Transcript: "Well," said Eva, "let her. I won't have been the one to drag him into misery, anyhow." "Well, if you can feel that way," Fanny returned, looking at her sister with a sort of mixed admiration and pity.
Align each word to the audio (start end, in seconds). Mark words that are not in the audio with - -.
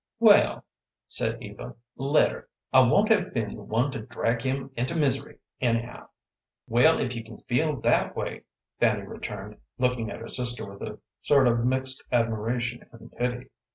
"Well," 0.19 0.65
said 1.05 1.43
Eva, 1.43 1.75
"let 1.95 2.31
her. 2.31 2.49
I 2.73 2.79
won't 2.81 3.11
have 3.11 3.35
been 3.35 3.53
the 3.53 3.61
one 3.61 3.91
to 3.91 3.99
drag 3.99 4.41
him 4.41 4.71
into 4.75 4.95
misery, 4.95 5.37
anyhow." 5.59 6.07
"Well, 6.67 6.99
if 6.99 7.15
you 7.15 7.23
can 7.23 7.41
feel 7.41 7.79
that 7.81 8.15
way," 8.15 8.45
Fanny 8.79 9.03
returned, 9.03 9.57
looking 9.77 10.09
at 10.09 10.19
her 10.21 10.29
sister 10.29 10.65
with 10.65 10.81
a 10.81 10.97
sort 11.21 11.47
of 11.47 11.63
mixed 11.63 12.01
admiration 12.11 12.81
and 12.91 13.11
pity. 13.15 13.51